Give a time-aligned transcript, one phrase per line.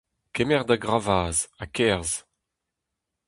[0.35, 2.17] Kemer da gravazh ha kerzh.